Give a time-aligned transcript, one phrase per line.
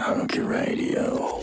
[0.00, 1.42] Haruki Radio.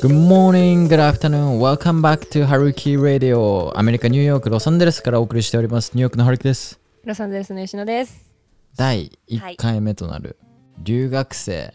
[0.00, 3.70] Good morning, good afternoon, welcome back to Haruki Radio.
[3.78, 5.90] アメリカ・ニューヨーク、ロサンゼルスからお送りしております。
[5.92, 6.80] ニューヨークのハルキです。
[7.04, 8.34] ロサンゼルスの吉野です。
[8.74, 10.38] 第1回目となる。
[10.78, 11.74] 留学生。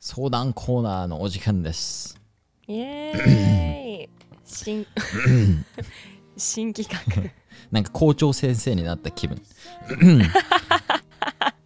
[0.00, 2.18] 相談コーナーのお時間です。
[2.66, 4.08] イエーイ。
[4.46, 4.86] 新
[6.38, 7.30] 新企画。
[7.70, 9.42] なんか校長先生になった気分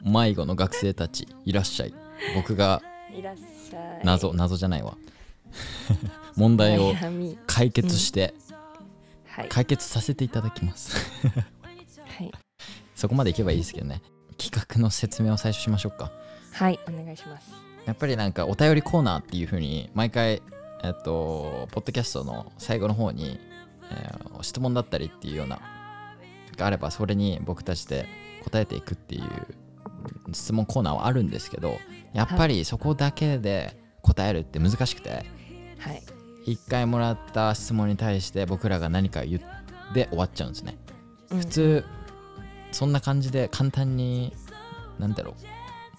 [0.02, 1.94] 迷子の学生たちいらっしゃい
[2.34, 2.82] 僕が
[3.16, 4.00] いらっしゃい。
[4.04, 4.96] 謎謎じゃないわ
[6.36, 6.94] 問題を
[7.46, 8.34] 解決して
[9.26, 9.48] はい。
[9.48, 10.96] 解決させていただきます
[12.18, 12.30] はい。
[12.94, 14.02] そこまでいけばいいですけどね
[14.38, 16.10] 企画の説明を最初しましょうか
[16.52, 16.78] はい。
[16.88, 17.50] お願いします。
[17.86, 20.42] やっぱりなんかお便りコーナーっていう風に毎回
[20.82, 23.38] えっとポッドキャストの最後の方に、
[23.90, 25.60] えー質問だったりっていうような
[26.56, 28.06] があればそれに僕たちで
[28.42, 29.28] 答えていくっていううん
[30.32, 31.78] 質問コーナーはあるんですけど
[32.12, 35.24] やっぱりそこだけで答えるって難しくて
[35.78, 36.02] はい。
[36.46, 40.76] 1回もらった質問に対して僕らが何か言って終わっちゃうんですね
[41.30, 41.84] うん普通
[42.72, 44.32] そんな感じで簡単に
[44.98, 45.34] 何だろ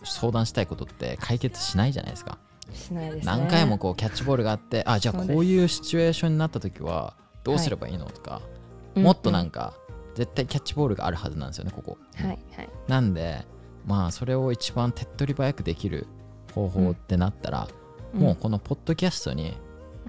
[0.01, 2.39] う相談したいことって解決しないじゃないですか
[2.73, 3.23] しないですね。
[3.25, 9.73] 何回もこうキャッチボールがあってあじゃあこういうシチュエーションになった時はどうすればいいのとか、うんもっとなんか
[10.16, 12.27] 絶対キャッチボールがあるはずなんですよねここはい。
[12.27, 12.69] はい。
[12.89, 13.45] なんで
[13.85, 16.07] まあそれを一番手っ取り早くできる
[16.53, 17.81] 方法ってなったら、うん
[18.13, 19.53] もうこのポッドキャストに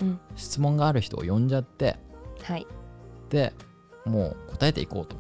[0.01, 0.21] うん。
[0.35, 1.97] 質問がある人を呼んじゃって
[2.43, 2.67] はい。
[3.31, 3.53] で
[4.05, 5.17] もう答えていこうと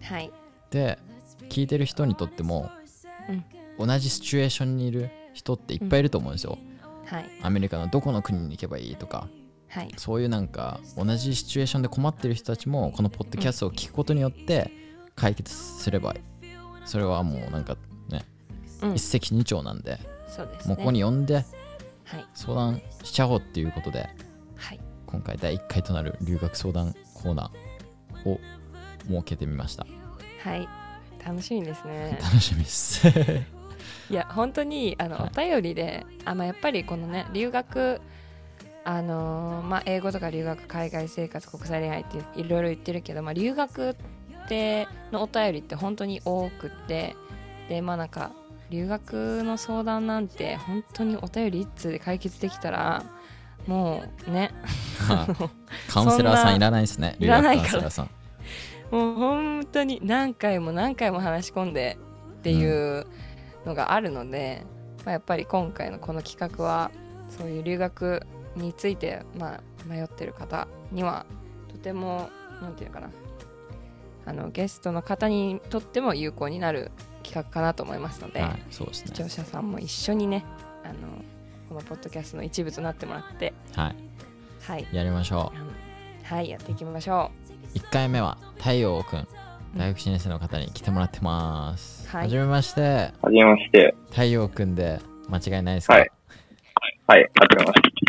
[0.00, 0.30] はい。
[0.70, 0.98] で
[1.48, 2.70] 聞いてる人にとっても、
[3.78, 6.56] 同じシチュエーションにいる人っていっぱいいると思うんですよ、
[7.04, 7.26] はい。
[7.42, 9.28] アメリカのどこの国に行けばいいとか
[9.68, 9.88] はい。
[9.96, 14.70] そういうなんか同じシチュエーションで困ってる人たちもこのポッドキャストを聞くことによって
[15.14, 16.14] 解決すれば
[16.84, 17.76] それはもうなんか
[18.08, 18.24] ね、
[18.82, 20.74] うん一石二鳥なんでそうですね。
[20.74, 21.40] もうここに呼んでは
[22.18, 22.26] い。
[22.34, 24.08] 相談しちゃおうっていうことで
[24.56, 24.80] はい。
[25.06, 28.40] 今回第1回となる留学相談コーナーを
[29.08, 29.86] 設けてみました
[30.42, 30.68] はい。
[31.24, 32.18] 楽しみですね。
[32.22, 33.06] 楽しみです
[34.10, 38.00] いや本当にあの、はいお便りであ、まあ、やっぱりこのね留学
[38.84, 43.96] あのーまあ、英語とか留学海外生活国際恋愛っていろいろ言ってるけど、まあ、留学
[44.44, 47.16] ってのお便りって本当に多くって
[47.68, 48.32] でまあなんか
[48.70, 53.04] 留学の相談なんて本当にお便り一通で解決できたら
[53.66, 54.50] もうね。
[55.88, 58.10] カウンセラーさんいらないですねいらないからカウンセラーさん。
[58.90, 61.98] もう本当に何回も何回も話し込んで
[62.40, 63.06] っていう
[63.64, 64.66] のがあるので、
[65.04, 66.90] まあ、やっぱり今回のこの企画は
[67.30, 68.26] そういう留学
[68.56, 71.24] について、まあ、迷ってる方には
[71.68, 72.28] とても
[72.60, 73.10] なんていうのかな
[74.24, 76.90] あのゲストの方にとっても有効になる
[77.22, 79.06] 企画かなと思いますので、はいそうですね。
[79.08, 80.44] 視聴者さんも一緒にね
[80.84, 80.94] あの
[81.68, 83.96] このポッドキャストの一部となってもらってはい。
[84.62, 84.86] はい。
[84.92, 85.66] やりましょあの
[86.22, 87.30] はいやっていきましょ
[87.74, 87.78] う。
[87.78, 89.26] 1回目は太陽くん
[89.76, 92.28] 大学1年生の方に来てもらってます、はい。
[92.28, 93.12] じめまして。
[93.22, 93.94] はじめまして。
[94.10, 96.10] 太陽くんで間違いないですか、はい。
[97.06, 98.02] はい、ありがとうございます。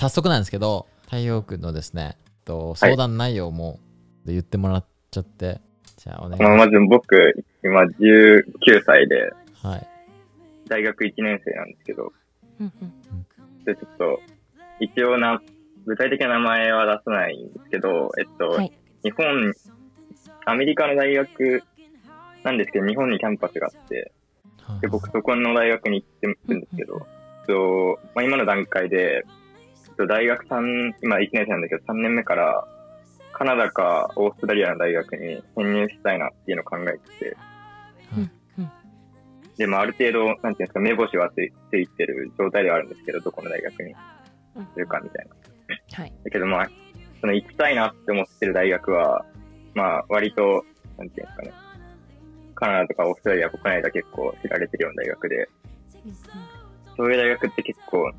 [0.00, 3.80] 早速なんですけど太陽くんのですねと相談内容も
[4.24, 5.60] 言ってもらっちゃって、
[5.96, 6.42] じゃあお願い。
[6.42, 9.32] あのまず僕、今19歳で、
[9.62, 9.86] はい。
[10.68, 12.12] 大学1年生なんですけど、う。
[12.60, 13.64] うんうん。
[13.64, 14.20] で、ちょっと、
[14.78, 15.42] 一応な、
[15.86, 18.72] 具体的な名前は出さないんですけど、えっと、はい。
[19.02, 19.52] 日本、
[20.46, 21.62] アメリカの大学
[22.44, 24.12] なんですけど、日本にキャンパスがあって、
[24.80, 27.06] で、僕そこの大学に行ってるんですけど、
[27.46, 29.24] とまあ、今の段階で、
[29.88, 32.66] えっと大学3、今1年生なんだけど、3年目から、
[33.40, 37.36] カナダかオーストラリアの大学に編入したいなっていうのを考えてて、
[38.14, 38.30] うん。
[38.58, 38.70] うん。
[39.56, 43.94] で、まあ、ある程度、なんていうんですか、目星はついついてる状態ではあるんですけど、どこの大学に。
[44.56, 44.68] うん。
[44.74, 45.34] するかみたいな。
[45.96, 46.12] はい。
[46.22, 46.70] だけど、まあ、
[47.22, 49.24] その行きたいなって思ってる大学は、
[49.72, 50.66] まあ、割と、
[50.98, 51.52] なんていうんですかね、
[52.56, 55.48] カナダとかオーストラリア国内では結構知られてるような大学で、
[56.94, 58.12] そういう大学って結構、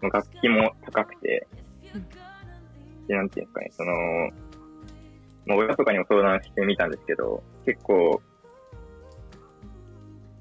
[0.00, 1.46] まあ楽器も高くて。
[1.94, 2.16] うん、で、
[3.14, 3.92] なんていうんですかね、その、
[5.46, 8.20] まあ、親とかにも相談してみたんですけど、結構、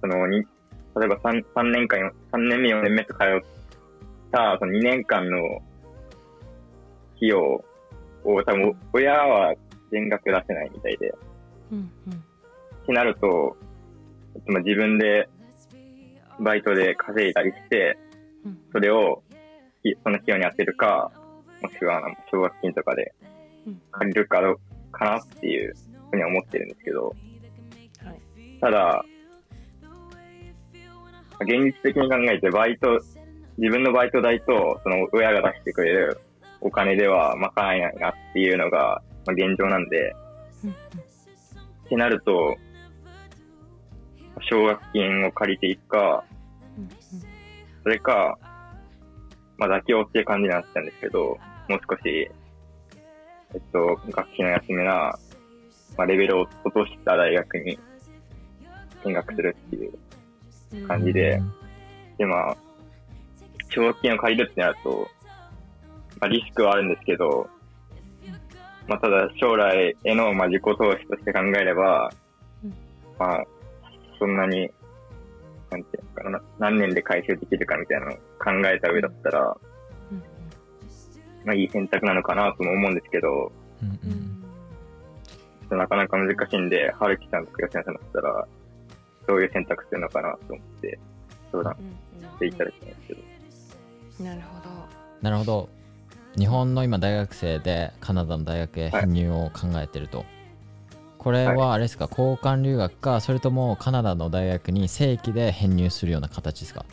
[0.01, 0.45] その、に
[0.99, 3.41] 例えば 3, 3年間、3年目、4年目と通っ
[4.31, 5.37] た、その2年間の
[7.17, 7.63] 費用
[8.23, 9.53] を多分、親は
[9.91, 11.13] 全額出せないみたいで、
[11.71, 12.13] うんうん。
[12.13, 13.55] ってなると、
[14.47, 15.29] まあ自分で
[16.39, 17.97] バイトで稼いだりして、
[18.43, 18.59] うん。
[18.71, 19.21] それを
[19.83, 21.11] いその費用に当てるか、
[21.61, 22.01] もしくは
[22.31, 23.13] 奨学金とかで
[23.67, 23.81] うん。
[23.91, 24.59] 借りるかどう
[24.91, 25.73] かなっていう
[26.09, 28.59] ふうには思ってるんですけど、はい。
[28.61, 29.05] ただ、
[31.41, 32.99] 現実的に考えて、バイト、
[33.57, 36.19] 自分のバイト代と、その親が出してくれる
[36.61, 40.15] お金では賄えないなっていうのが、まあ、現状なんで、
[41.85, 42.55] ってなると、
[44.49, 46.23] 奨学金を借りていくか、
[47.83, 48.37] それか、
[49.57, 51.37] まあ妥協っていう感じになったんですけど、
[51.67, 52.29] もう少し、
[53.53, 55.17] えっと、学費の安めな、
[55.97, 57.79] まあレベルを落とした大学に
[59.05, 59.87] 見学するってい
[60.83, 61.41] う感じで、
[62.17, 62.57] で、まあ、
[63.69, 65.07] 奨学金を借りるってなると、
[66.19, 67.49] まあリスクはあるんですけど、
[68.87, 72.11] まあただ将来へのまあ自己投資として考えれば、
[73.19, 73.43] まあ、
[74.19, 74.69] そんなに、
[75.69, 79.57] なんていうのかな、何年で回収できるかみたいなのを考えた上だったら、
[81.45, 84.11] まあいい選択なのかなとも思うんですけど、うん
[85.71, 85.77] うん。
[85.77, 88.47] なかなか難しいんで、春樹さんとか吉野さんだったら、
[89.27, 90.99] どういう選択するのかなと思って、
[91.51, 94.25] 相談していただきたいんですけど。
[94.25, 94.69] なるほど。
[95.21, 95.69] なるほど。
[96.37, 100.25] 日本の今大学生でカナダの大学へ編入を考えてると、
[101.27, 102.07] これはあれですか？
[102.09, 106.85] 交換留学かそれともカナダの大学に正規で編入するような形ですか？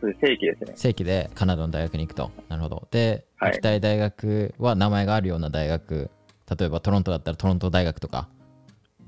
[0.00, 0.74] 正規ですね。
[0.76, 2.30] 正規でカナダの大学に行くと。
[2.48, 2.86] なるほど。
[2.92, 3.50] で、はい。
[3.50, 6.12] 行きたい大学は名前があるような大学
[6.56, 8.28] 例えばトロントだったらトロント大学とか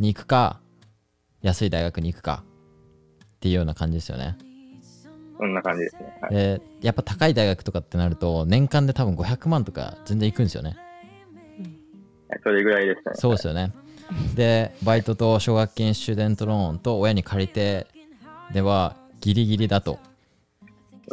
[0.01, 0.59] に行くか
[1.41, 4.37] 安い大学に行くかっていうような感じですよね。
[5.39, 6.19] そんな感じですね。
[6.21, 6.35] はい。
[6.35, 10.77] でやっぱ高い大学とかってなると年間で多分500万とか全然行くんですよね。
[12.43, 13.15] それぐらいですね。
[13.15, 13.73] そうですよね
[14.35, 17.87] でバイトと奨学金スチューデントローンと親に借りて
[18.53, 19.99] ではギリギリだと。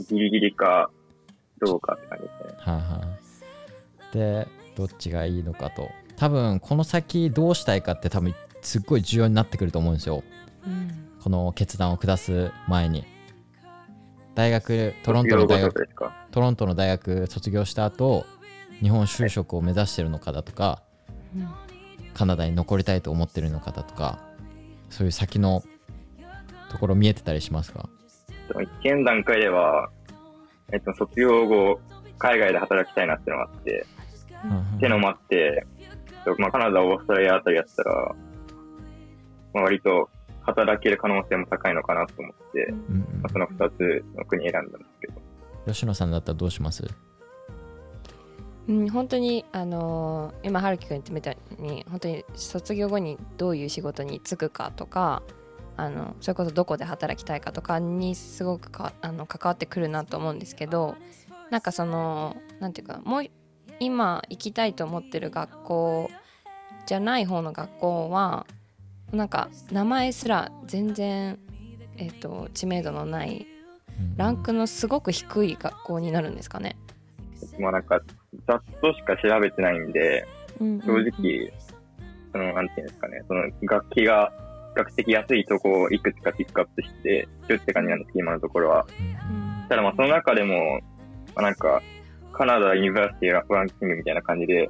[0.10, 0.90] ギリギリか、
[1.60, 2.56] どうかって感じですね。
[2.60, 3.08] はいは
[4.12, 5.90] いでどっちがいいのかと。
[6.18, 10.24] 多分この先どうしたいかって多分すっごい重要になってくると思うんですよ。
[10.66, 11.10] うん。
[11.22, 13.06] この決断を下す前に。
[14.36, 16.14] 大学トロントの大学ですか？
[16.32, 18.26] トロントの大学卒業した後
[18.82, 20.84] 日本就職を目指してるのかだとか、
[21.36, 21.50] うん
[22.14, 24.20] カナダに残りたいと思ってるのかだとか
[24.90, 25.64] そういう先の
[26.70, 27.90] ところ見えてたりしますか？
[28.62, 29.90] 一見段階では、
[30.74, 31.80] えっと、卒業後、
[32.18, 33.86] 海外で働きたいなっていうのがあって、
[34.78, 35.66] ってのもあって、
[36.38, 38.16] まあ、カナダ、オーストラリアあたりやったら、
[39.54, 40.10] まあ、割と
[40.42, 43.22] 働ける可能性も高いのかなと思って、うんうん。
[43.22, 45.22] まあ、その二つの国選んだんですけど、
[45.68, 46.84] 吉野さんだったらどうします？
[48.72, 55.24] うん、本当にあのー今春樹君言ってみたように本当に卒業後にどういう仕事に就くかとか
[55.76, 60.96] あのそれこそどこで働きたいかとかにすごくかあの関わってくるなと思うんですけど
[61.50, 63.26] なんかそのなんていうかなもう
[63.82, 66.10] 今行きたいと思ってる学校
[66.86, 68.46] じゃない方の学校は
[69.12, 71.38] なんか名前すら全然、
[71.98, 73.46] えっと知名度のない
[74.16, 76.78] ランクのすごく低い学校になるんですかね。
[77.60, 78.00] まあなんか、
[78.48, 80.28] ざっとしか調べてないんで、
[80.60, 81.54] 正直、
[82.32, 84.32] その、なんていうんですかね、その、楽器が
[84.76, 88.86] 比較的安いとこをいくつかピックアップしてるって感じなんです今のところは。
[89.00, 90.82] うんただまあその中でも、
[91.34, 91.82] まあ、なんか、
[92.34, 94.70] カナダユニバーシティランキングみたいな感じで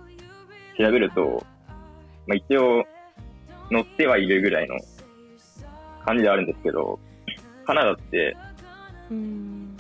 [0.78, 1.44] 調べると、
[2.28, 2.86] まあ一応
[3.72, 4.75] 載ってはいるぐらいの
[6.06, 7.00] 感じではあるんですけど、
[7.66, 8.38] カナダって
[9.10, 9.77] うん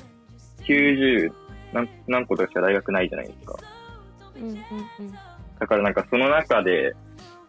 [0.63, 1.31] 90
[1.73, 3.55] 何何個とかしか大学ないじゃないですか。
[4.35, 4.57] うんうんうん
[5.59, 6.95] だからなんかその中で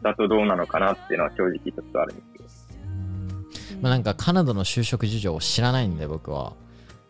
[0.02, 3.80] だとどうなのかなっていうのは正直ちょっとあるんですけど。
[3.80, 6.52] まあ、なんかカナダの就職事情を知らないんで僕は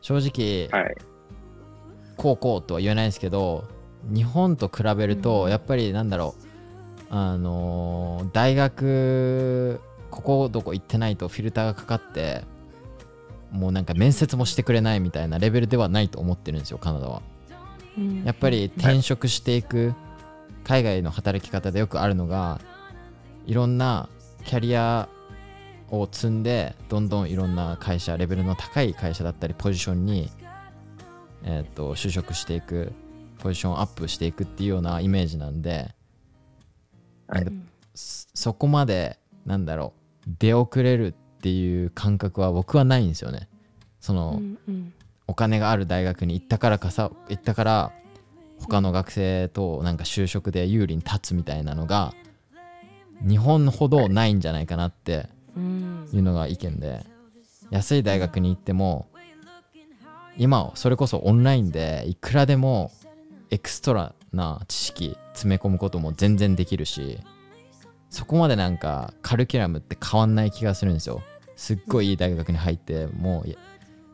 [0.00, 0.96] 正直はい。
[2.16, 3.64] こうこうとは言えないですけど
[4.04, 12.44] 日本と比べるとうんやっぱりなんだろうあのー大学ここどこ行ってないとフィルターがかかって
[13.50, 17.31] もうなんか面接もしてくれないみたいなレベルではないと思ってるんですよカナダはうん
[18.24, 19.94] やっぱり転職していく
[20.64, 22.60] 海外の働き方でよくあるのが
[23.46, 24.08] いろんな
[24.44, 25.08] キャリア
[25.90, 30.30] を積んでどんどんいろんな会社レベルの高い会社だったりポジションに、
[31.44, 32.92] えー、と就職していく
[33.38, 35.94] ポジションアップしていくっていうようなイメージなんで
[37.28, 37.50] なんか
[37.94, 39.92] そそこまでなんだろ
[40.26, 43.48] う出遅れるっていう感覚は僕はないんですよね。
[44.00, 44.94] その、うんうん
[45.32, 47.92] お金がある大学に行ったからかさ行ったから
[48.60, 52.12] 他の学生となんか就職で有利に立つみたいなのが
[53.26, 57.06] 日本ほどないんじゃないかなっていうのが意見で
[57.70, 59.06] 安い大学に行っても
[60.36, 62.92] 今それこそオンラインでいくらでも
[63.50, 67.20] エクストラな知識詰め込むことも全然できるし
[68.10, 71.22] そこまでなんかカルキュラムって変わんない気がするんですよ。
[71.56, 73.56] すっごいいい大学に入ってもう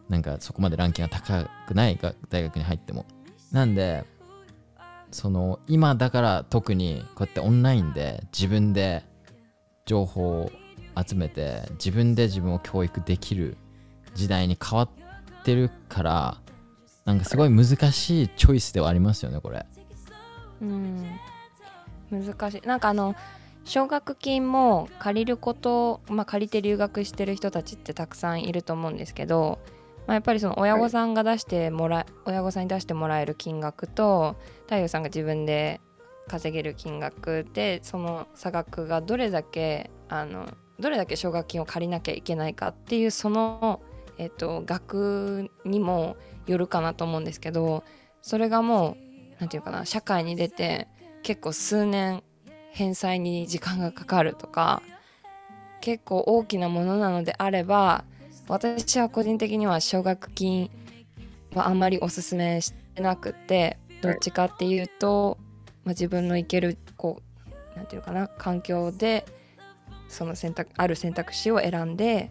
[0.09, 1.99] なんかそこまでランキングが高くない
[2.31, 3.07] 大学に入っても。
[3.53, 4.05] なんで
[5.11, 9.05] その今だから特にこうやってオンラインで自分で
[9.87, 10.53] 情報を
[10.97, 13.57] 集めて自分で自分を教育できる
[14.15, 14.91] 時代に変わっ
[15.45, 16.41] てるから
[17.05, 19.65] なんかすごい難しいチョイスではありますよねこれ。
[20.61, 21.07] うん。
[22.11, 22.67] 難しい。
[22.67, 23.15] なんかあの
[23.65, 29.59] 奨学金も借りること、まあ、借りて留学してる人たちってたくさんいると思うんですけど、
[30.09, 35.83] まあ、やっぱりその親御さんが出してもら、親御さんに出してもらえる金額と太陽さんが自分で
[36.29, 40.51] 稼げる金額でその差額がどれだけあの
[40.81, 43.83] どれだけ奨学金を借りなきゃいけないかっていうその、
[44.17, 47.85] えっと、額にもよるかなと思うんですけど
[48.23, 48.97] それがも
[49.37, 50.89] うなんていうかな社会に出て
[51.23, 52.23] 結構数年
[52.73, 54.81] 返済に時間がかかるとか
[55.83, 58.05] 結構大きなものなのであれば
[58.49, 60.71] 私は個人的には奨学金
[61.55, 65.39] はあんまりおすすめしてなくってどっちかっていうと、
[65.85, 67.21] まあ、自分のいけるこ
[67.75, 69.27] うなんていうのかな環境で
[70.09, 72.31] その選択ある選択肢を選んで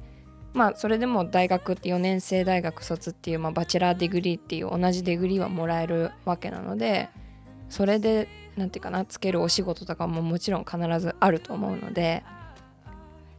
[0.54, 7.10] まあそれでも大学って4年生大学卒っていう、まあ、 bachelor degree っていう同じ degree はもらえるわけなので
[7.70, 12.24] それでなんていうかなつけるお仕事とかももちろん必ずあると思うので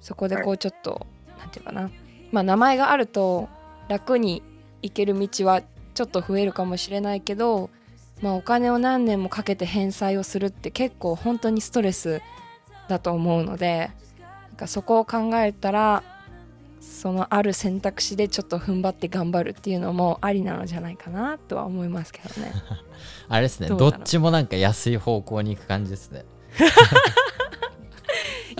[0.00, 1.08] そこでこうちょっと、
[1.40, 1.90] なんていうかな
[2.32, 3.48] まあ名前があると
[3.88, 4.42] 楽に
[4.82, 5.62] 行ける道は
[5.94, 7.70] ちょっと増えるかもしれないけど、
[8.22, 12.20] まあ、お金を何年もかけて返済をするって結構本当にストレス
[12.88, 13.90] だと思うので
[14.48, 16.02] なんかそこを考えたら
[16.80, 22.52] そのある選択肢でちょっと踏ん張って頑張るっていうのもありなのじゃないかなとは思いますけどね。
[23.28, 23.68] あれですね。
[23.68, 26.24] どっちもなんか安い方向に行く感じですね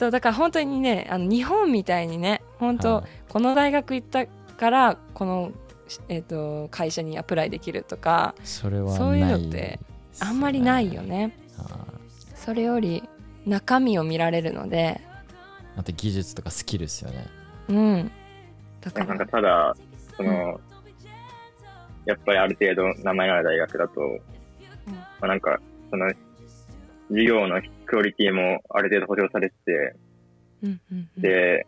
[0.00, 3.04] そうだから本当にねあの日本みたいにね本当、はい。
[3.28, 5.52] この大学行ったからこの、
[6.08, 9.78] えー、と会社にアプライできるとかそれはそういうのって
[10.18, 11.36] あんまりないよね。
[11.58, 11.84] あ
[12.34, 13.06] それより
[13.44, 15.02] 中身を見られるので。
[15.76, 17.26] ーあと技術とかスキルですよね。
[17.68, 18.10] うん。
[18.80, 19.76] だかなんらかただ、
[20.16, 20.58] その、
[22.06, 24.00] やっぱりある程度名前のある大学だと、
[24.86, 26.10] まあ、なんか、その、
[27.10, 29.96] 授業のクオリティもある程度保証されてて、
[30.62, 31.22] うんうんうん。
[31.22, 31.66] で、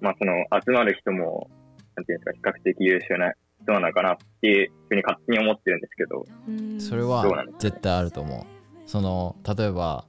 [0.00, 0.32] まあその、
[0.64, 1.48] 集まる人も、
[1.96, 3.32] なんていうんですか、比較的優秀な
[3.62, 6.80] 人なのかなっていうふうに勝手に思ってるんですけど、うん。
[6.80, 7.24] それは
[7.58, 8.56] 絶対あると思う。
[8.86, 10.04] その例えば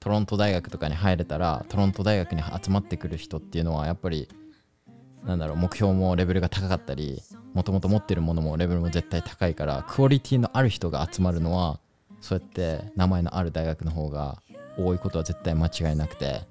[0.00, 4.28] トロント大学とかに入れたらトロント大学に集まってくる人っていうのはやっぱり
[5.24, 7.22] なんだろう目標もレベルが高かったり
[7.54, 11.80] もともと持ってるものもレベルも絶対高いからクオリティのある人が集まるのは
[12.26, 14.42] そうやって名前のある大学の方が
[14.76, 16.42] 多いことは絶対間違いなくて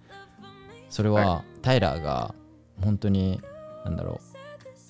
[0.90, 2.34] それはタイラーが
[2.82, 3.42] 本当に
[3.84, 4.38] なんだろう、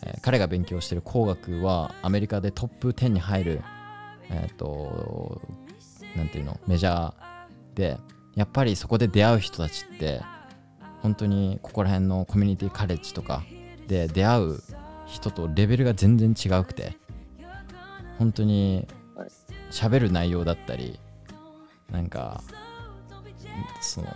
[0.03, 3.61] えー彼が勉強してる工学はアメリカでトップ10に入る
[4.29, 5.41] えっ、と
[6.15, 7.13] なんていうのメジャー
[7.73, 7.97] で
[8.35, 10.21] やっぱりそこで出会う人たちって
[11.01, 13.43] 本当にここら辺のコミュニティカレッジとか
[13.87, 14.59] で出会う
[15.07, 16.95] 人とレベルが全然違うくて
[18.19, 19.04] 本当にはい
[19.75, 20.97] 喋る内容だったり
[21.91, 22.41] なんか
[23.81, 24.07] その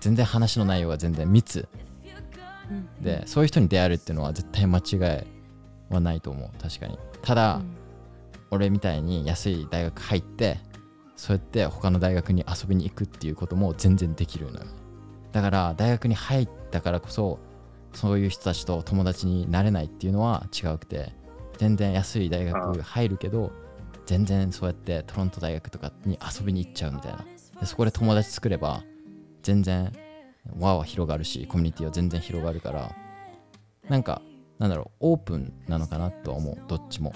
[0.00, 1.68] 全然話の内容が全然密。
[2.70, 3.04] うん。
[3.04, 6.62] でそういう人に出会えるっていうのは絶対間違いはないと思う。
[6.62, 6.98] 確かに。
[7.22, 7.76] ただ、うん。
[8.50, 10.58] 俺みたいに安い大学入って
[11.14, 14.66] そうやって他の大学に遊びに行くっていうことも全然できるのよ。
[15.32, 17.38] だから大学に入ったからこそ
[17.92, 21.12] そういう人たちと友達になれないっていうのは違うくて
[21.58, 23.52] 全然安い大学入るけど
[24.10, 27.24] 全然そうやってトロント大学とかに遊びに行っちゃうみたいな。
[27.60, 28.82] でそこで友達作れば
[29.44, 29.92] 全然
[30.58, 32.92] 輪は広がるしコミュニティは全然広がるから
[33.88, 34.20] なんか
[34.58, 37.14] なんだろうオープンなのかなとは思うどっちも。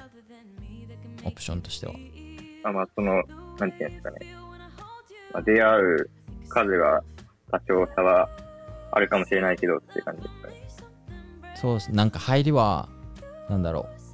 [1.25, 1.95] オプションとしては。
[2.63, 3.23] まあまあその、
[3.59, 4.19] なんていうんですかね、
[5.33, 6.11] まあ、出会う
[6.49, 7.03] 数が
[7.51, 8.29] 多少差は
[8.93, 10.55] あるかもしれないけどっていう感じですかね。
[11.57, 12.89] そうなんか入りは
[13.49, 14.05] なんだろう。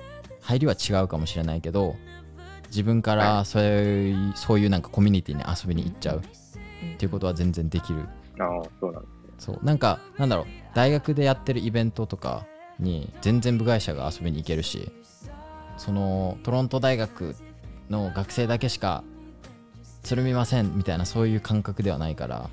[0.41, 1.97] 入りは違うかもしれないけど
[2.71, 8.01] 自分からそういう,、そういうなんかコミュニティに遊びに行っちゃうっていうことは全然できる。
[8.39, 9.33] ああ、そうなんですね。
[9.39, 10.47] そうなんかなんだろう。
[10.75, 12.47] 大学でやってるイベントとか
[12.81, 14.91] に全然部外者が遊びに行けるし
[15.77, 17.37] そのトロント大学
[17.89, 19.05] の学生だけしか
[20.03, 22.51] つるみませんみたいなそういう感覚ではないから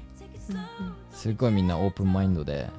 [1.11, 2.69] すごいみんなオープンマインドで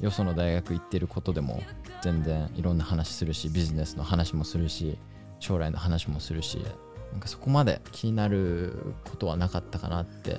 [0.00, 1.62] よその大学行ってることでも
[2.02, 4.98] 全然いろんな話するしビジネスの話もするし
[5.42, 6.64] 将来の話もするし
[7.10, 10.38] なんかそこまで気になることはなかったかなって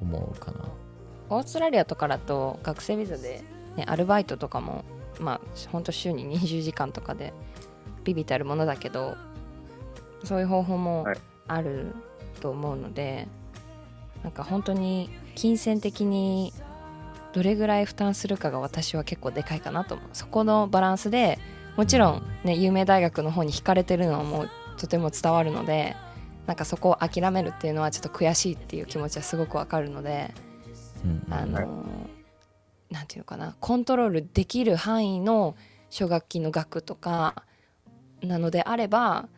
[0.00, 0.64] 思うかな。
[1.28, 3.44] オーストラリアとかだと学生ビザで、
[3.76, 4.84] ね、アルバイトとかも
[5.20, 7.32] まあ本当週に20時間とかで
[8.04, 9.16] ビビたるものだけど
[10.24, 11.18] そういう方法もはい。
[11.48, 11.94] ある
[12.40, 13.28] と思うので、
[14.22, 16.52] なんか本当に金銭的に
[17.32, 20.08] どれぐらい負担するかが私は結構でかいかなと思う。
[20.12, 21.38] そこのバランスで
[21.76, 25.96] もちろんね有名大学の方に惹かれてるのはもうとても伝わるので
[26.46, 30.34] なんかそこを諦めるっていうのはちょっと悔しいっていう気持ちはすごくわかるので
[31.04, 31.34] うんうん。
[31.34, 32.12] あのー
[32.92, 35.56] なんていうのかなコントロールできる範囲の
[35.90, 37.44] 奨学金の額とか
[38.20, 39.28] なのであれば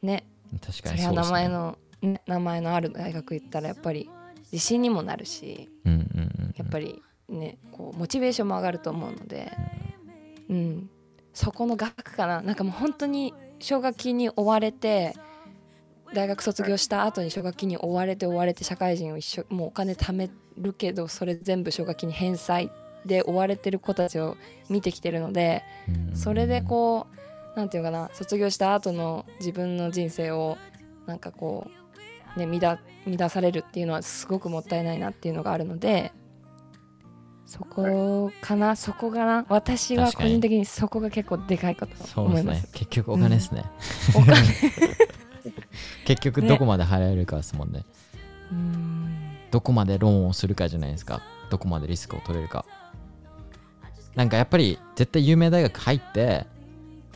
[0.00, 0.24] ね
[0.64, 4.08] 確かそれは名前の、ね、名前のある大学行ったらやっぱり
[4.52, 9.52] 自信にもなるしうんうんうんやっぱりねこうモチベーションも上がると思うので、
[10.48, 10.90] うん、
[11.38, 12.42] そこの額かな。
[12.42, 15.14] なんかもう本当に奨学金に追われて
[16.12, 22.72] 大学卒業した後に奨学金に追われて追われて社会人を一緒もうお金貯めるけどそれ全部奨学金に返済
[23.06, 24.36] で追われてる子たちを
[24.68, 25.62] 見てきてるので
[26.12, 27.06] それでこ
[27.54, 30.58] うなんていうかな卒業した後の自分の人生を
[31.06, 31.70] なんかこ
[32.36, 36.10] うね乱乱されるっていうのはすごくもったいないなっていうのがあるので
[37.48, 39.46] そこかなそこかな。
[39.48, 42.64] 私は個人的にそこが結構でかいかと思います。
[42.64, 42.68] ね。
[42.74, 43.64] 結局お金ですね、
[44.14, 44.36] お金。
[46.04, 47.86] 結局どこまで払えるかですもんね。
[48.52, 49.08] うーん。
[49.50, 51.22] どこまでローンをするかじゃないですか。
[51.48, 52.66] どこまでリスクを取れるか。
[54.14, 56.46] なんかやっぱり絶対有名大学入って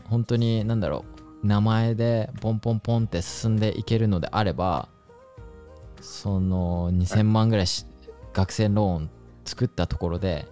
[0.08, 1.04] 本当になんだろ
[1.42, 1.46] う。
[1.46, 4.88] 名前でポンポンポンって進んでいけるのであれば
[6.00, 7.84] その2000万ぐらいし
[8.32, 9.10] 学生ローン
[9.44, 10.46] 作ったところで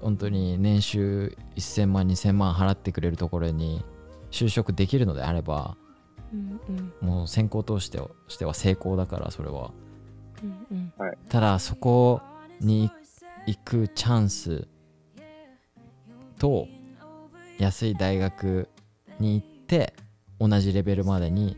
[0.00, 3.84] 本当に年収1000万2000万払ってくれるところに
[4.30, 5.76] 就職できるのであれば
[6.32, 6.92] うんうん。
[7.00, 9.70] もう先行としてはしては成功だからそれは。
[10.42, 10.92] うんうん。
[11.28, 12.20] ただそこ
[12.60, 12.90] に
[13.46, 14.66] 行くチャンス
[16.38, 16.66] と
[17.58, 18.68] 安い大学
[19.20, 19.94] に行って
[20.40, 21.56] 同じレベルまでに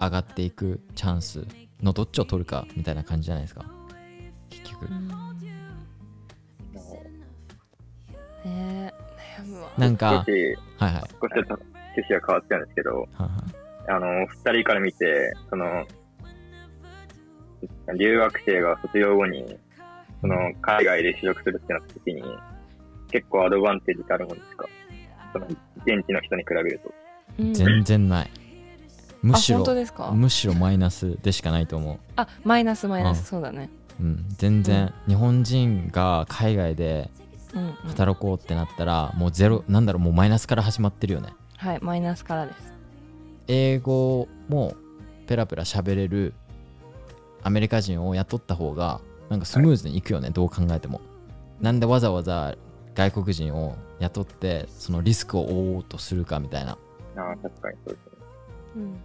[0.00, 1.46] 上がっていくチャンス
[1.82, 3.66] のどっちを取るかみたいな感じじゃないですか。
[4.50, 4.88] 結局
[8.44, 8.92] ね
[9.38, 9.70] え悩むわ。
[9.78, 11.02] なんか少し、はいはい。
[11.20, 13.30] 少しちょっと趣旨が変わっちゃうんですけど、はいはい
[13.86, 15.86] あの、二人から見て、その、
[17.98, 19.58] 留学生が卒業後に、
[20.22, 22.22] その、海外で就職するってなった時に、
[23.10, 24.66] 結構アドバンテージってあるもんですか？
[25.34, 26.94] その、現地の人に比べると。
[27.40, 27.52] うん。
[27.54, 28.30] 全然ない。
[29.22, 30.10] むしあ本当ろですか？
[30.12, 31.98] むしろマイナスでしかないと思う。
[32.16, 33.16] あマイナスマイナうん。
[33.16, 33.68] スそうだね。
[34.00, 37.23] うん、全然、日本人が海外でうんうん
[37.86, 41.34] 働こうってなったら、もうゼロなんだろうもうマイナスから始まってるよね。
[41.56, 42.72] はいマイナスからです。
[43.46, 44.74] 英語も
[45.26, 46.34] ペラペラ喋れる
[47.42, 51.00] アメリカ人を雇った方がなんかスムーズにいくよね、どう考えても。
[51.60, 52.56] なんでわざわざ
[52.94, 56.72] 外国人を雇ってそのリスクを負おうとするかみたいな。
[57.16, 58.12] ああ、確かにそうですね。
[58.76, 58.96] うん。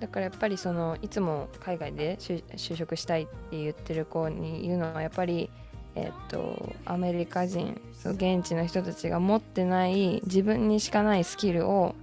[0.00, 5.50] だからやっぱりそのいつも海外で就就職したいって言ってる子に言うのはやっぱり
[5.98, 11.94] えっとアメリカ人その現地の人たちが持ってない自分にしかないスキルを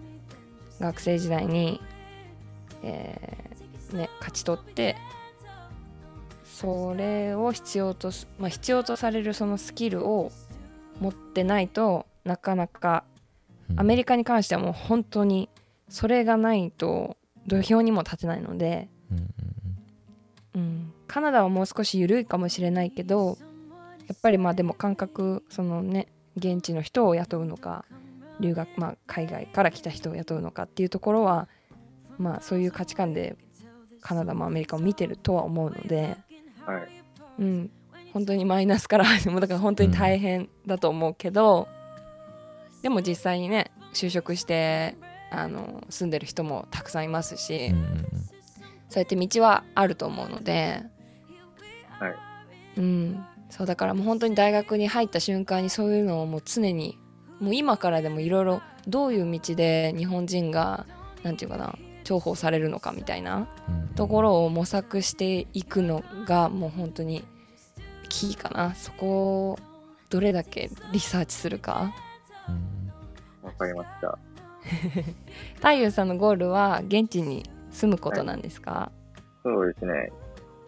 [0.79, 1.81] 学生時代に、
[2.83, 4.97] えーね、勝ち取って
[6.43, 10.31] それを必要とす、まあ、必要とされるそのスキルを
[10.99, 13.03] 持ってないとなかなか
[13.69, 13.79] うん。
[13.79, 15.49] アメリカに関してはもう本当に
[15.89, 18.89] それがないと土俵にも立てないので、
[20.55, 23.37] うん、カナダはもう少し緩いかもしれないけど
[24.07, 27.85] やっぱりまあでも感覚そのね現地の人を雇うのか
[28.39, 31.47] 留学、まあ、海外から来た人を雇うのかっていうところは
[32.17, 33.35] まあそういう価値観で
[34.01, 36.17] カナダもアメリカを見てるとは思うので、
[36.65, 36.87] はい。
[37.39, 37.71] うん、
[38.13, 41.67] 本当にマイナスから始まるだから本当に大変だと思うけど、
[42.83, 44.95] でも実際にね就職して
[45.31, 48.05] あの住んでる人もたくさんいますし、うんうんうん。
[48.89, 50.83] そうやって道はあると思うので、
[51.99, 52.15] はい。
[52.77, 56.99] うん、そうだからもう本当に大学に入った瞬間にそういうのをもう常に
[57.39, 60.85] もう今からでもいろいろどういう道で日本人が
[61.23, 63.79] なんていうかな重宝されるのかみたいなうん。
[63.79, 67.23] うんところを模索していくのがもう本当に
[68.09, 68.75] キーかな。
[68.75, 69.59] そこを
[70.09, 71.93] どれだけリサーチするか。
[72.49, 73.47] うん。
[73.47, 74.19] わかりました。
[75.55, 78.91] 太陽さんのゴールは現地に住むことなんですか、
[79.43, 80.11] そうですね。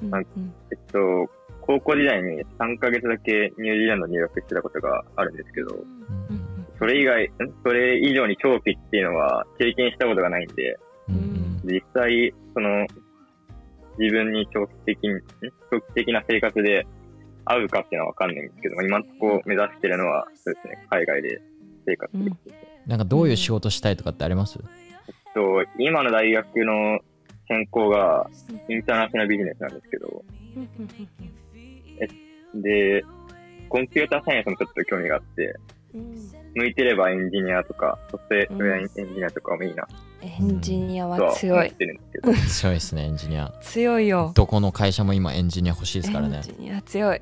[0.04, 0.28] うんはい。
[0.38, 1.30] うんえっと、
[1.68, 6.48] 高校時代に3ヶ月だけニュージーランドに入学してたことがあるんですけど、うんうん
[6.80, 7.32] それ以外、ん
[7.64, 10.78] それ以上に長期っていうのは経験したことがないんで、
[11.10, 11.16] うん。
[11.16, 12.86] うん実際、その、
[13.98, 15.22] 自分に長期的に、ん？
[15.72, 16.86] 長期的な生活で
[17.46, 21.42] 合うかっていうのはわかんないんですけど、今んとこ目指してるのは、そうですね、海外で
[21.88, 22.30] 生活で。
[22.30, 24.60] きてて、なんかどういう仕事したいとかってあります、
[25.34, 27.00] と今の大学の
[27.48, 28.30] 専攻が
[28.70, 30.24] インターナショナルビジネスなんですけど、
[32.56, 33.04] で、
[33.70, 35.56] コンピューターサイエンスもちょっと興味があって、
[36.56, 39.88] 向いてればエンジニアとか、ソフトウェアエンジニアとかもいいな。
[40.22, 41.72] エンジニアとは強い
[42.50, 43.54] 強いですねエンジニア。
[43.62, 44.32] 強いよ。
[44.36, 46.38] どこの会社も今エンジニア欲しいですからね。
[46.38, 47.22] エンジニア強い。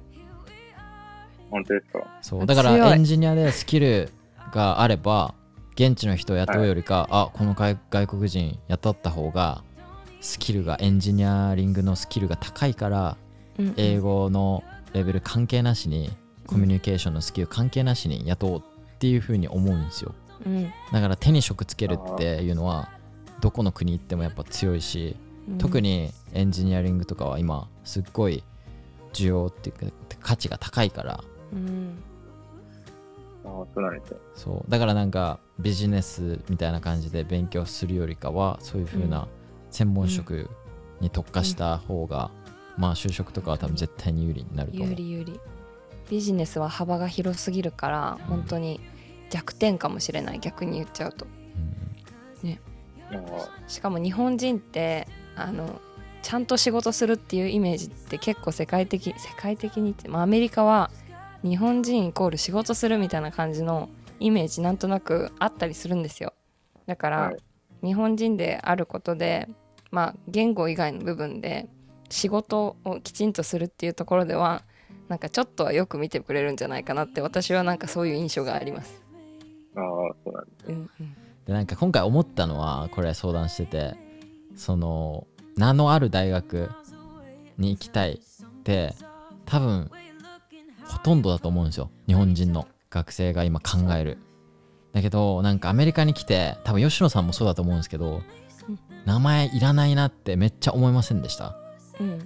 [1.51, 1.99] 本当ですか？
[2.21, 4.09] そうだからエンジニアでスキル
[4.53, 5.33] があれば
[5.73, 9.63] 現地の人を雇うよりか、あこの外外国人雇った方が
[10.21, 13.24] スキルがエンジニアリングのスキルが高いからうん
[13.77, 14.63] 英語の
[14.93, 16.11] レベル関係なしに
[16.47, 18.63] コミュニケーションのスキル関係なしに雇おうっ
[18.99, 20.13] ていうふうに思うんですよ。
[20.45, 20.71] うん。
[20.91, 22.89] だから手に職つけるっていうのは
[23.41, 25.15] どこの国行ってもやっぱ強いし
[25.49, 25.57] うん。
[25.57, 28.43] 特にエンジニアリングとかは今すっごい
[29.13, 31.23] 需要っていうか価値が高いから。
[31.53, 31.97] うん。
[34.33, 34.71] そう。
[34.71, 39.27] だからなんかビジネスみたいな感じで勉強するよりかはそういう風うな
[39.69, 40.49] 専門職
[40.99, 42.31] に特化した方が、
[42.77, 44.89] まあ就職とかは多分絶対に有利になると思う。
[44.89, 45.39] 有利有利。
[46.09, 48.79] ビジネスは幅が広すぎるから本当に
[49.29, 50.39] 弱点かもしれない。
[50.39, 51.25] 逆に言っちゃうと。
[53.11, 55.79] ああしかも日本人ってあの
[56.21, 60.89] ちゃんと仕事するっていうイメージって結構世界的世界的にって、まあ、アメリカは
[61.43, 66.33] 日本人イコール仕事するみたいな感じのイメージなんとなくあったりするんですよ。
[66.87, 67.37] だから、はい。
[67.83, 69.47] 日本人であることで
[69.91, 71.69] まあ言語以外の部分で
[72.09, 74.63] 仕事をきちんとするっていうところでは
[75.09, 79.03] なんかちょっとはよく見てくれるんじゃないかなって私はなんかそういう印象があります。
[79.75, 79.83] ああ、
[80.23, 80.67] そうなんです。
[80.67, 81.15] うんうん。
[81.45, 83.95] でなんか今回思ったのはこれ相談してて
[84.55, 86.69] その名のある大学
[87.57, 88.95] に行きたいって
[89.45, 89.91] 多分
[90.85, 91.91] ほとんどだと思うんですよ。
[92.07, 94.17] 日本人の学生が今考える。
[94.93, 98.21] だけどなんかアメリカに来て多分吉野さんもそうだと思うんですけど
[98.69, 98.79] うん。
[99.05, 101.55] 名前いらないなってめっちゃ思いませんでした？
[101.99, 102.21] うん、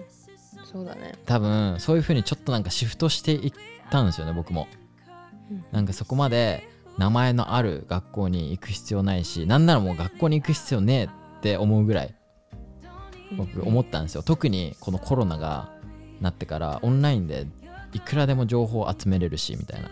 [0.64, 1.16] そうだね。
[1.26, 3.54] 多分そういう風にちょっとなんかシフトしていっ
[3.90, 4.68] たんですよね僕も。
[5.52, 5.66] うん。
[5.72, 11.10] なんかそこまで名前のある学校に行く必要ないしなんならもう学校に行く必要ねえっ
[11.42, 12.14] て思うぐらい
[13.38, 14.24] 僕思ったんですよ。
[14.24, 15.72] 特にこのコロナが
[16.20, 17.48] なってからオンラインで
[17.94, 19.90] いくらでも情報を集めれるしみたいな。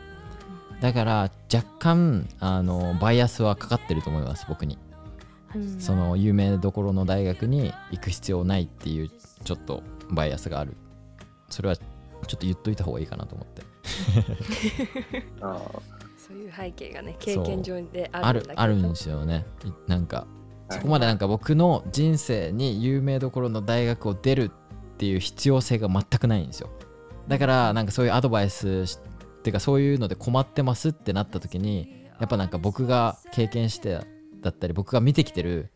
[0.81, 4.77] だから若干あのバイアスはかかってると思います僕に。
[4.81, 4.86] うん
[5.79, 9.09] その有名どころの大学に行く必要ないっていう
[9.43, 10.75] ちょっとバイアスがある。
[11.49, 13.63] それはちょっと言っといた方がいいかなと思って。
[16.17, 18.55] そういう背景がね経験上でああるんだけど。
[18.55, 19.45] るあるんですよね。
[19.63, 20.27] いなんか
[20.67, 20.79] はい。
[20.79, 24.51] そこまでなんか僕の人生に有名どころの大学を出る
[24.95, 26.69] っていう必要性が全くないんですよ。
[27.27, 34.01] だからなんかそういうアドバイスしっていうかそういうので困ってますってなった時にやっぱなんか僕が経験して
[34.47, 35.69] だったり僕が見てきてる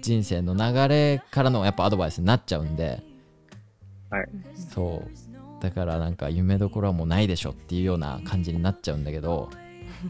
[0.00, 3.02] 人生の流れからのやっぱアドバイスになっちゃうんで
[4.10, 4.28] はい。
[4.72, 9.50] そうだからなんか夢どころはもうないでしょっていうような感じになっちゃうんだけど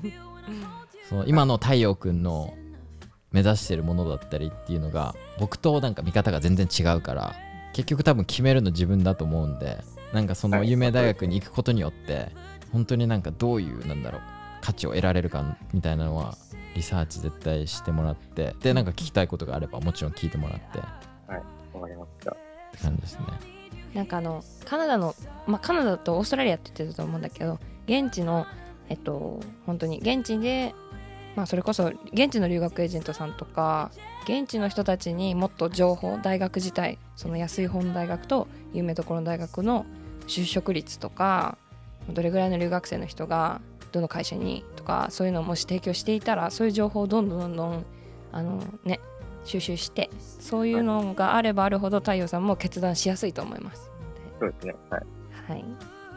[1.09, 2.55] その今の太陽くんの
[3.33, 7.35] 目指してるものだったりっていうのが僕となんか見方が全然違うから
[7.72, 9.79] 結局多分決めるの自分だと思うんで
[10.12, 12.31] なんかそのはい有名大学に行くことによって
[12.72, 14.20] 本当になんかどういうなんだろう
[14.61, 16.37] 価値を得られるかみたいなのは
[16.79, 20.83] リサーチ絶対してもらってでなんか聞きたいことがあればもちろん聞いてもらってっ
[21.75, 22.31] わかりました。
[22.31, 23.25] て感じですね
[23.95, 25.14] なんかあのカナダの、
[25.47, 28.47] まあ、カナダとオーストラリアって言ってたと思うんだけど現地の
[28.88, 30.73] えっと本当に現地で、
[31.35, 33.91] まあ、それこそ現地の留学エージェントさんとか
[34.25, 39.85] 現地の人たちにもっと情報大学自体その安い方の大学と有名どころの大学の
[40.29, 41.59] 就職率とか
[42.09, 43.61] どれぐらいの留学生の人が
[43.91, 47.85] どの会社にとかそういうのをもし提供していたらそういう情報をどんどんどんどん
[48.33, 49.01] あのね
[49.44, 53.90] 収集してそういうのがあればあるほど太陽さんも決断しやすいと思います。
[54.40, 54.74] そうですね。
[54.90, 55.03] はい。
[55.48, 55.64] はい、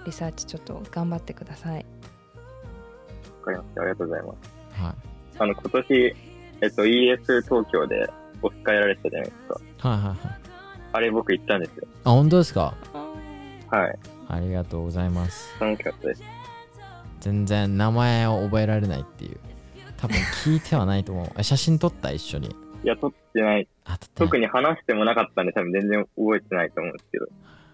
[0.05, 1.85] リサーチちょっと頑張ってください。
[3.39, 3.81] わかりました。
[3.81, 4.33] ありがとうございま
[4.75, 4.81] す。
[4.83, 4.93] はい
[5.39, 6.15] あの、今年、
[6.61, 8.07] えっと、ES 東京で
[8.41, 9.89] オスカーやられてたじゃないですか。
[9.89, 10.17] はいはいはい
[10.93, 11.87] あれ僕行ったんですよ。
[12.03, 12.73] あ本当ですか？
[13.69, 13.99] はい。
[14.27, 16.23] ありがとうございます楽しかったです。
[17.21, 19.37] 全然名前を覚えられないっていう
[19.97, 22.53] 多分聞いてはないと思うえ 写真撮った一緒に
[22.83, 23.67] いや、撮ってない。
[23.85, 27.27] あ撮ってない特に話してもなかったんで、多分全然覚えてないと思うんですけど。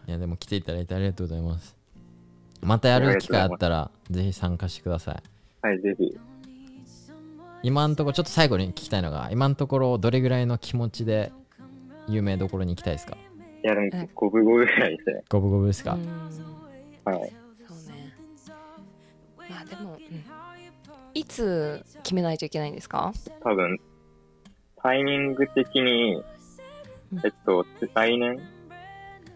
[0.08, 1.76] いやでも来ていただいてありがとうございます
[2.62, 6.18] またやる機会あったらぜひ参加してくださいはい、ぜひ。
[7.64, 11.32] 今んところちょっと最後に聞きたいのが今んところどれぐらいの気持ちで
[12.08, 13.18] 有名どころに行きたいですか？
[13.64, 15.24] いや、ではいも、五分五分ぐらいですね。
[15.30, 17.34] 五分五分ですか、うんはい。
[19.50, 20.24] まあでも、うん、
[21.14, 23.14] いつ決めないといけないんですか？
[23.44, 23.80] 多分、
[24.82, 26.24] タイミング的に
[27.14, 28.36] うん、えっと、来年？
[28.36, 28.40] い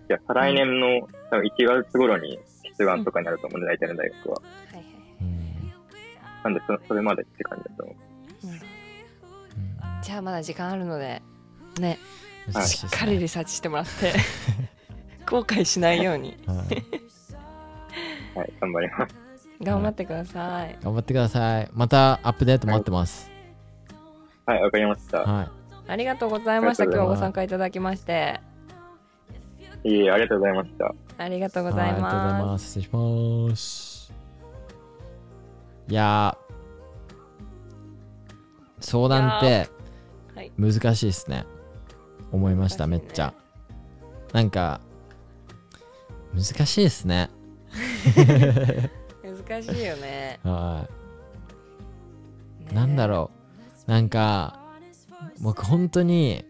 [0.09, 2.37] や、再来年の多分1月頃に
[2.77, 4.35] 出願とかになると思うんで、大体の大学は。
[4.35, 4.41] は
[4.73, 4.85] いはい
[5.21, 5.73] うん。
[6.43, 7.95] なんでそ、それまでって感じだと思う。
[8.47, 8.51] うん。
[8.51, 8.59] うん。
[10.01, 11.21] じゃあまだ時間あるので
[11.79, 11.97] ね。
[12.51, 14.13] 難しいしっかりリサーチしてもらって
[15.29, 16.35] 後悔しないように。
[16.47, 16.57] はい。
[18.37, 19.15] はい、頑張ります。
[19.63, 20.77] 頑張ってください。
[20.83, 21.69] 頑張ってください。
[21.73, 23.31] またアップデート待ってます。
[24.45, 25.19] はい、わかりました。
[25.19, 25.51] は
[25.87, 26.85] ありがとうございました。
[26.85, 28.39] 今日ご参加いただきまして。
[29.83, 30.95] いえいえ、ありがとうございました。
[31.17, 32.65] ありがとういございはいありがとうございまます。
[32.65, 34.13] 失礼します。
[35.87, 39.71] いやー相談ってす
[40.35, 40.51] はい。
[40.57, 41.45] 難しいですね。
[42.31, 42.97] 思いました、ね。
[42.97, 43.33] っちゃ。
[44.33, 44.79] なんか
[46.33, 47.29] 難しいですね
[49.51, 50.39] 難しいよね。
[50.43, 50.87] は
[52.61, 52.69] い。
[52.69, 53.31] ねなんだろ
[53.87, 53.91] う。
[53.91, 54.59] なんか
[55.41, 56.45] 僕本当に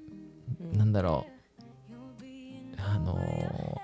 [0.73, 0.77] うん。
[0.77, 2.21] なんだろう。
[2.77, 3.81] あのー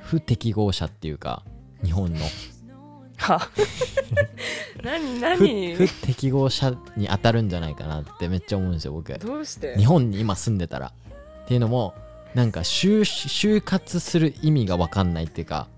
[0.00, 1.42] 不適合者っていうか
[1.84, 2.20] 日本の。
[3.18, 3.40] は？
[4.82, 5.74] 何不何？
[5.74, 9.12] 不適合者に当たるんじゃないかなってめっちゃ思うんですよ僕。
[9.18, 9.76] どうして？
[9.76, 10.92] 日本に今住んでたら。
[11.44, 11.94] っていうのも
[12.34, 15.68] なんか就就活する意味が分かんないっていうか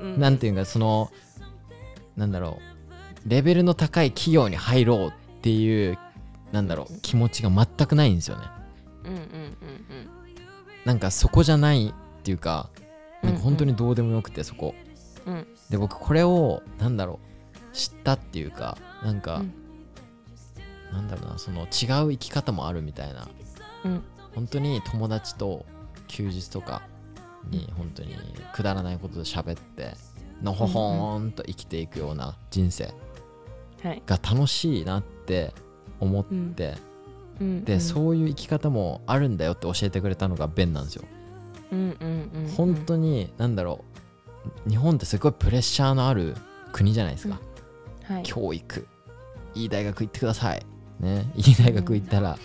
[0.00, 1.10] うんなんていうかその
[2.16, 2.58] なんだろ
[3.24, 3.28] う。
[3.28, 5.98] レベルの高い企業に入ろうっていう
[6.52, 8.44] なんだろう気持ちが全くないんですよね。
[9.04, 9.58] うんうんうん
[10.84, 12.70] なんかそこじゃないっていうか
[13.22, 14.74] なんか本当ににどうでもよくてそこ。
[15.26, 15.46] うん。
[15.68, 17.20] で僕これをなんだろ
[17.72, 19.52] う知ったっていうかなんか、うん。
[20.92, 23.28] なんだろうなその違う生き方もあるみたいな。
[23.84, 24.02] うん。
[24.34, 25.66] 本当に友達と
[26.06, 26.82] 休日とか
[27.50, 28.14] に本当に
[28.54, 29.94] くだらないことで喋って
[30.42, 32.92] のほほーんと生きていくような人生
[33.82, 34.02] はい。
[34.06, 35.52] が楽しいなって
[36.00, 36.76] 思って、
[37.40, 37.64] うん。
[37.64, 37.80] でうん。
[37.80, 41.04] そういう生き方もあるんだよって教えてくれたのがベンなんですよ。
[41.70, 42.44] うんうんうん。
[42.44, 43.84] うん本当に何だろ
[44.66, 46.34] う日本ってすごいプレッシャーのある
[46.72, 47.40] 国じゃないですか、
[48.04, 48.22] はい。
[48.22, 48.86] 教育。
[49.54, 50.64] いい大学行ってください。
[51.00, 51.30] ね。
[51.36, 52.38] いい大学行ったら、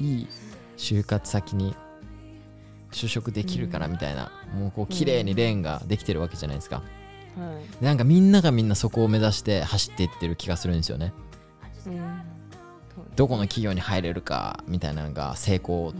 [0.00, 0.28] いい
[0.76, 1.74] 就活先に
[2.94, 6.84] 就職できるからみたいな、もうこう綺麗にレーンができてるわけじゃないですか、はい
[7.80, 11.12] でなんかみんながみんなそこを目指して走っていってる気がするんですよね。
[11.86, 12.22] うん。
[13.16, 15.92] どこの企業に入れるかみたいなのが成功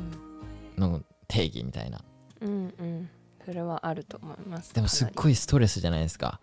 [0.79, 2.01] の定義みたいな。
[2.41, 3.11] うんうん。
[3.45, 4.73] それはあると思います。
[4.75, 6.41] でもすっいごいストレスじゃないですか。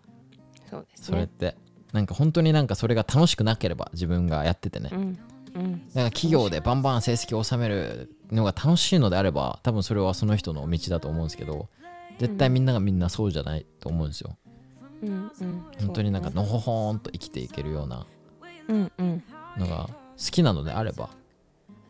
[0.70, 1.04] そうですね。
[1.06, 1.56] それって、
[1.92, 5.18] なんか本当になんかそれが楽しくなければ自分がやっててね、うん
[5.54, 11.68] うんだから企業でバンバン成績を収めるのが楽しいのであれば多分それはその人の道だと思うんですけど
[12.18, 14.36] 絶対みんながみんなそうじゃないと思うんですよ。
[15.02, 18.06] うんうん本当になんかのほほーんと生きていけるような
[18.68, 19.94] のが好
[20.30, 21.10] きなのであれば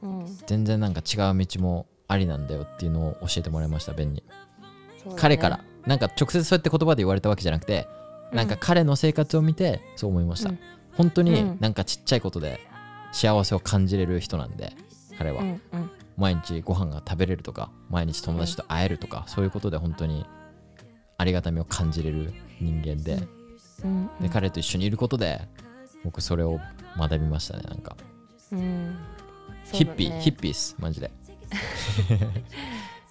[0.03, 4.17] うん全然なんか違う道もありなんだよっていうのを教えてもらいましたベンに。
[4.17, 5.15] ね。
[5.17, 5.65] 彼から。
[5.87, 7.89] なんか直接そうやって言葉で言われたわけじゃなくて
[8.33, 10.59] なんか彼の生活を見てそう思いました、うん。
[10.93, 11.57] 本当にうん。
[11.61, 12.61] なんかちっちゃいことで
[13.13, 14.73] 幸せを感じれる人なんで
[15.19, 15.91] 彼は、うんうん。
[16.17, 20.27] 毎日ご飯が食べれるとか毎日友達と会えるとか、そういうことで本当に
[21.19, 23.19] ありがたみを感じれる人間で,、
[23.85, 25.41] うんで彼と一緒にいることで
[26.05, 26.59] 僕それを
[26.99, 27.97] 学びましたねなんか、
[28.53, 28.97] うん。
[29.73, 31.11] ヒッピー、ヒッピーっすマジで。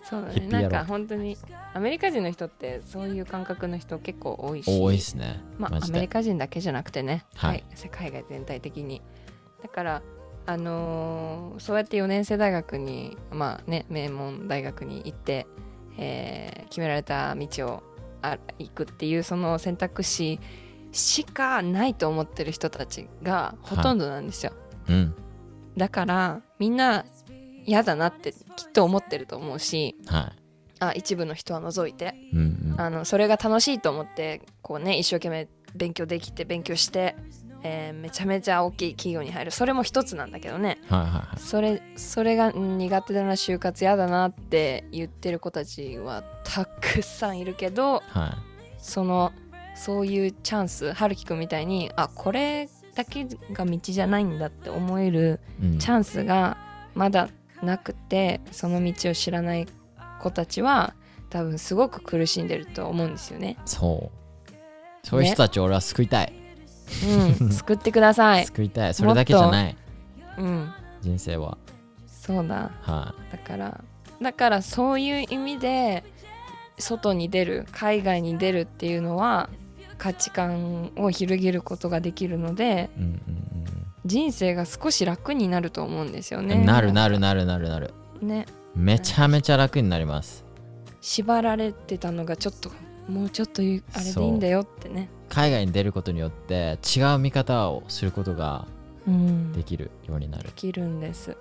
[0.03, 0.47] そうだね。
[0.47, 1.37] なんか本当に
[1.73, 4.69] アメリカ人の人ってそういう感覚の人結構多いし。
[4.69, 7.63] 多いっすね、まあ、アメリカ人だけじゃなくてね、はい。
[7.75, 9.01] 世界が全体的に
[9.61, 10.01] だから
[10.45, 15.47] あのーそうやって4年生大学にまあね名門大学に行って、
[15.97, 17.83] えー決められた道を
[18.21, 20.39] あ行くっていうその選択肢
[20.93, 24.53] しかないと思ってる人たちがほとんどなんですよ、
[24.87, 25.15] うん。
[25.75, 27.05] だからみんな
[27.65, 30.33] 嫌だなってきっと思ってると思うしは
[30.79, 32.81] あ一部の人は除いていうんうん。
[32.81, 37.15] あのそれが楽しいと思ってこうね一生懸命勉強できて勉強して、
[37.63, 39.51] えーめちゃめちゃ大きい企業に入る。
[39.51, 40.79] それも一つなんだけどね。
[40.89, 41.39] はいはいはい。
[41.39, 48.37] それそれがうん苦手だな就活嫌だなって言ってる子たちはたくさんいるけどは
[48.77, 49.31] その
[49.75, 55.39] そういうチャンス春樹くんみたいにあこれだけが道じゃないんだって思える
[55.79, 56.57] チャンスが
[56.93, 57.29] まだ
[57.63, 59.67] なくてその道を知らない
[60.19, 60.93] 子たちは
[61.29, 63.57] 多分すごく苦しんでると思うんですよね。
[63.65, 65.07] そう。
[65.07, 66.33] そういう人たちを俺は救いたい、
[67.39, 68.45] うん、救ってください。
[68.45, 68.93] 救いたい。
[68.93, 69.77] それだけじゃない。
[70.37, 71.57] うん、人生は。
[72.07, 72.71] そうだ。
[72.81, 73.83] はだから、
[74.21, 76.03] だからそういう意味で
[76.77, 79.49] 外に出る、海外に出るっていうのは
[79.97, 83.41] 価値観を広げることができるのでうんうん
[84.05, 86.55] 人生が少し楽になると思うんですよね。
[86.55, 87.93] うん、なるなるなるなるなる。
[88.21, 88.47] ね。
[88.75, 90.43] めちゃめちゃ楽になります。
[91.01, 92.71] 縛られてたのがちょっと
[93.11, 95.09] もうちょっとゆあれでいいんだよってね。
[95.29, 98.65] 海外に出ることによって違う見方をすることが
[99.07, 99.51] うん。
[99.53, 100.43] できるようになる。
[100.45, 101.35] できるんです。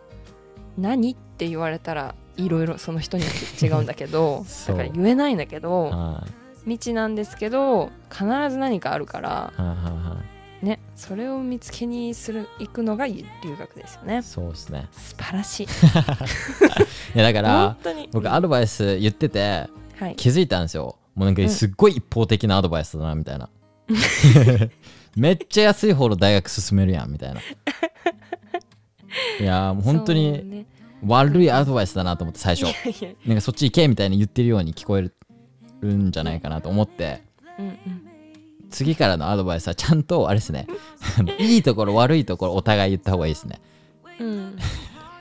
[0.77, 6.31] 何って言われたらいろいろその人によって違うんだけど だから言えないんだけどはい。
[6.65, 10.17] 未知なんですけど必ず何かあるからはいはいは
[10.63, 13.25] ねそれを見つけにする行くのが留
[13.59, 14.19] 学ですよね。
[14.19, 14.89] いそうですね。
[14.93, 15.67] 素晴らしい。
[17.15, 17.77] いやだから
[18.13, 20.17] 僕アドバイス言っててはい。
[20.17, 21.51] 気づいたんですよもうなんかうん。
[21.51, 23.51] すっごい一方的なアドバイスだなみたいな。
[25.17, 27.41] めっちゃ安い方の大学進めるやんみたいな。
[29.39, 30.67] いやーもう本当にね。
[31.07, 32.73] 悪いアドバイスだなと思って最初。
[33.27, 35.11] なんかそっち行けみたいに言ってるように聞こえ
[35.83, 37.23] るんじゃないかなと思って。
[37.59, 37.77] うんうん。
[38.71, 40.67] 次からのアドバイスはちゃんとあれですね。
[41.39, 43.61] いいところ悪いところお互い言った方がいいですね。
[44.19, 44.57] うん、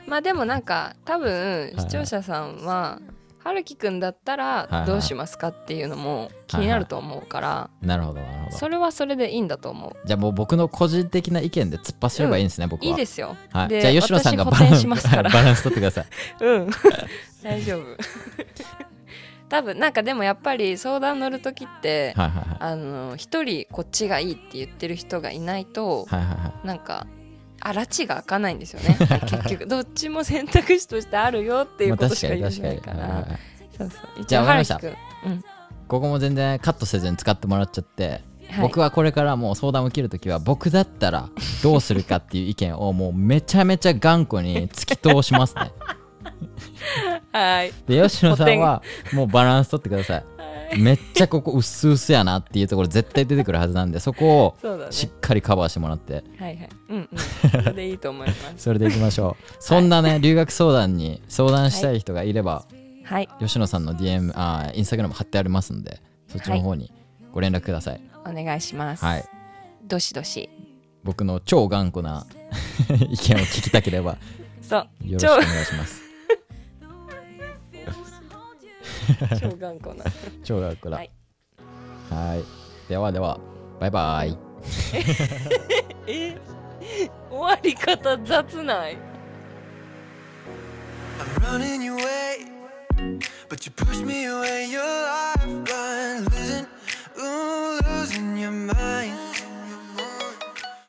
[0.07, 3.01] まあでもなんか多分視聴者さんは
[3.41, 8.57] 春樹くんだったらどうしますかっていうのも気になると思うからなるほどなるほど。
[8.57, 10.07] それはそれでいいんだと思う。
[10.07, 12.87] じゃあもう僕の個人的な意見で突っ走ればいいんですね、僕は。
[12.89, 13.35] いいですよ。
[13.51, 15.29] はい、でじゃあ吉野さんが私補填バランしますから。
[15.29, 16.05] バランス取ってください。
[16.43, 16.69] うん。
[17.43, 17.83] 大丈夫。
[19.49, 22.57] 多分なんかでもやっぱり相談乗る時ってはいはいはい。
[22.59, 26.67] あの一人こっちがいいって言ってる人がいないとはいはいはい。
[26.67, 27.07] なんか
[27.61, 28.97] あらちが開かないんですよね。
[29.27, 29.67] 結局。
[29.67, 33.39] どっちも選択肢としてあるよっていうことしか言えないかまあ確かか
[33.77, 34.25] そうそう。
[34.25, 34.75] じゃあわかりました。
[34.77, 35.43] うん。
[35.87, 38.61] ここも全然カットせずに使ってもらっちゃって、はい。
[38.61, 41.29] 僕はこれからもう相談を受けるときは僕だったら
[41.63, 45.71] どうするかっていう意見をもうめちゃめちゃ頑固に突き通しますね。
[47.31, 47.73] はい。
[47.87, 48.81] で吉野さんは
[49.13, 50.38] もうバランス取ってください
[50.77, 56.23] めっちゃここ薄々やなっていうところ絶対出てくるはずなんでそこをしっかりカバーしてもらって。
[56.37, 56.69] はいはい。
[56.89, 57.19] うんうん。
[57.51, 58.43] それでいいと思います。
[58.57, 59.43] それでいきましょう。
[59.59, 62.65] そんなね留学相談に相談したい人がいれば、
[63.03, 63.29] はい。
[63.39, 66.91] 吉野さんの DM あーインスタグラム貼ってありますんでそっちの方に
[67.33, 68.01] ご連絡ください。
[68.25, 69.03] お願いします。
[69.03, 69.25] はい。
[69.87, 70.49] どしどし。
[71.03, 72.25] 僕の超頑固な
[72.89, 74.17] 意見を聞きたければ
[74.61, 74.87] そう。
[75.07, 76.08] よろしくお願いします
[79.39, 80.03] 超頑固な
[80.43, 81.09] 超頑固だはい
[82.89, 83.39] ではでは
[83.79, 84.37] バイバイ
[86.07, 86.37] え
[87.29, 88.97] 終わり方雑ない
[91.19, 92.45] I'm running your way
[93.49, 96.67] But you push me away Your lifeline Losing,
[97.19, 99.28] ooh, losing your mind